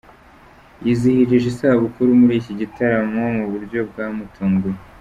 Yizihirije 0.85 1.47
isabukuru 1.53 2.09
muri 2.19 2.33
iki 2.41 2.53
gitaramo 2.61 3.21
mu 3.37 3.45
buryo 3.51 3.79
bwamutunguye. 3.89 4.77